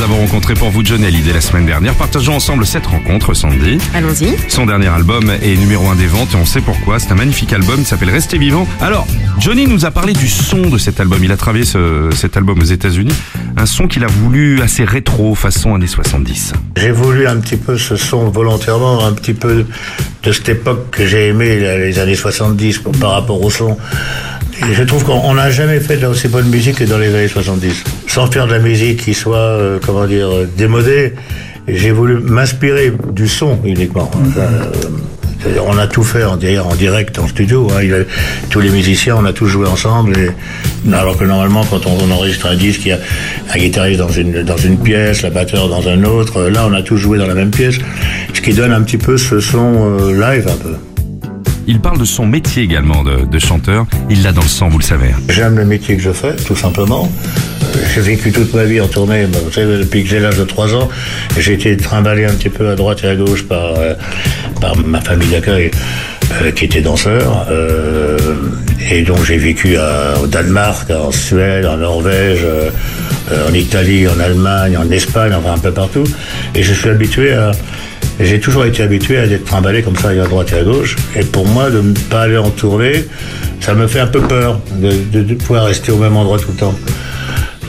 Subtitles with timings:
[0.00, 1.94] nous avons rencontré pour vous Johnny Hallyday la semaine dernière.
[1.94, 3.76] Partageons ensemble cette rencontre, Sandy.
[3.94, 4.34] Allons-y.
[4.48, 6.98] Son dernier album est numéro un des ventes et on sait pourquoi.
[6.98, 8.66] C'est un magnifique album, il s'appelle Restez vivant.
[8.80, 9.06] Alors,
[9.38, 11.22] Johnny nous a parlé du son de cet album.
[11.22, 13.12] Il a travaillé ce- cet album aux États-Unis.
[13.58, 16.54] Un son qu'il a voulu assez rétro, façon années 70.
[16.78, 19.66] J'ai voulu un petit peu ce son volontairement, un petit peu
[20.22, 23.76] de cette époque que j'ai aimé, les années 70, pour- par rapport au son.
[24.72, 27.28] Je trouve qu'on n'a jamais fait de la aussi bonne musique que dans les années
[27.28, 27.84] 70.
[28.06, 31.14] Sans faire de la musique qui soit, euh, comment dire, démodée,
[31.68, 34.10] j'ai voulu m'inspirer du son uniquement.
[34.36, 34.64] Euh,
[35.66, 37.68] on a tout fait en, en direct, en studio.
[37.70, 38.04] hein.
[38.50, 40.14] Tous les musiciens, on a tous joué ensemble.
[40.92, 42.98] Alors que normalement, quand on, enregistre un disque, il y a
[43.54, 46.42] un guitariste dans une, dans une pièce, la batteur dans un autre.
[46.50, 47.76] Là, on a tous joué dans la même pièce.
[48.34, 50.74] Ce qui donne un petit peu ce son euh, live un peu.
[51.66, 53.86] Il parle de son métier également de, chanteur.
[54.08, 55.10] Il l'a dans le sang, vous le savez.
[55.28, 57.10] J'aime le métier que je fais, tout simplement.
[57.94, 60.44] J'ai vécu toute ma vie en tournée, bah, vous savez, depuis que j'ai l'âge de
[60.44, 60.88] 3 ans.
[61.38, 63.94] J'ai été trimballé un petit peu à droite et à gauche par, euh,
[64.60, 65.70] par ma famille d'accueil,
[66.42, 67.46] euh, qui était danseur.
[67.50, 68.18] Euh,
[68.90, 69.76] et donc j'ai vécu
[70.22, 72.44] au Danemark, en Suède, en Norvège,
[73.48, 76.04] en Italie, en Allemagne, en Espagne, enfin un peu partout.
[76.54, 77.52] Et je suis habitué à...
[78.22, 80.96] J'ai toujours été habitué à être trimballé comme ça à droite et à gauche.
[81.16, 83.04] Et pour moi, de ne pas aller en tournée,
[83.60, 86.74] ça me fait un peu peur de, pouvoir rester au même endroit tout le temps.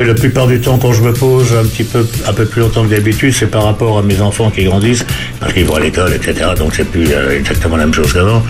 [0.02, 2.62] Et la plupart du temps, quand je me pose un petit peu, un peu plus
[2.62, 5.06] longtemps que d'habitude, c'est par rapport à mes enfants qui grandissent,
[5.40, 6.50] parce qu'ils vont à l'école, etc.
[6.58, 8.42] Donc c'est plus euh, exactement la même chose qu'avant.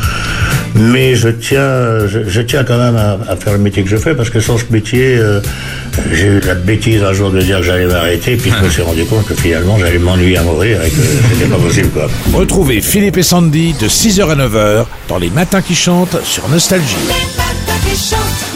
[0.76, 3.98] Mais je tiens, je, je tiens quand même à, à faire le métier que je
[3.98, 5.42] fais, parce que sans ce métier, euh,
[6.14, 8.82] j'ai eu la bêtise un jour de dire que j'allais m'arrêter, puis je me suis
[8.82, 10.96] rendu compte que finalement j'allais m'ennuyer à mourir et que
[11.34, 12.08] c'était pas possible, quoi.
[12.34, 16.96] Retrouvez Philippe et Sandy de 6h à 9h dans les matins qui chantent sur Nostalgie.
[17.08, 18.52] Les matins qui chantent